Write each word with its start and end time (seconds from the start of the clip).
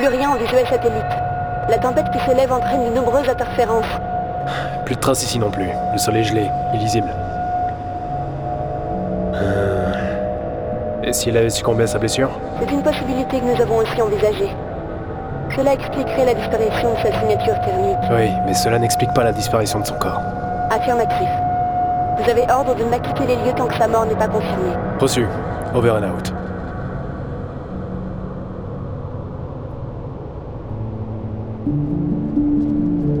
Plus 0.00 0.08
rien 0.08 0.30
en 0.30 0.36
visuel 0.36 0.66
satellite. 0.66 1.04
La 1.68 1.76
tempête 1.76 2.10
qui 2.10 2.18
s'élève 2.20 2.50
entraîne 2.50 2.88
de 2.88 2.94
nombreuses 2.96 3.28
interférences. 3.28 3.84
Plus 4.86 4.94
de 4.94 5.00
traces 5.00 5.22
ici 5.22 5.38
non 5.38 5.50
plus. 5.50 5.68
Le 5.92 5.98
sol 5.98 6.16
est 6.16 6.24
gelé, 6.24 6.50
illisible. 6.72 7.10
Euh, 9.34 9.92
Et 11.04 11.12
s'il 11.12 11.36
avait 11.36 11.50
succombé 11.50 11.82
à 11.82 11.86
sa 11.86 11.98
blessure? 11.98 12.30
C'est 12.60 12.72
une 12.72 12.82
possibilité 12.82 13.40
que 13.40 13.44
nous 13.44 13.60
avons 13.60 13.76
aussi 13.76 14.00
envisagée. 14.00 14.48
Cela 15.54 15.74
expliquerait 15.74 16.24
la 16.24 16.32
disparition 16.34 16.94
de 16.94 16.98
sa 17.00 17.18
signature 17.20 17.60
thermique. 17.60 17.98
Oui, 18.10 18.30
mais 18.46 18.54
cela 18.54 18.78
n'explique 18.78 19.12
pas 19.12 19.24
la 19.24 19.32
disparition 19.32 19.80
de 19.80 19.86
son 19.86 19.96
corps. 19.96 20.22
Affirmatif. 20.70 21.28
Vous 22.16 22.30
avez 22.30 22.50
ordre 22.50 22.74
de 22.74 22.84
ne 22.84 22.88
pas 22.88 23.00
quitter 23.00 23.26
les 23.26 23.36
lieux 23.36 23.52
tant 23.54 23.66
que 23.66 23.76
sa 23.76 23.86
mort 23.86 24.06
n'est 24.06 24.14
pas 24.14 24.28
confirmée. 24.28 24.72
Reçu. 24.98 25.26
Over 25.74 25.90
and 25.90 26.04
out. 26.04 26.32
Thank 31.64 31.74
you. 33.08 33.19